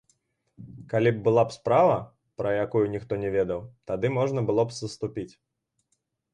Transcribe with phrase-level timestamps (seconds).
[0.93, 1.97] Калі б была справа,
[2.43, 3.61] пра якую ніхто не ведаў,
[3.93, 5.31] тады можна было б саступіць.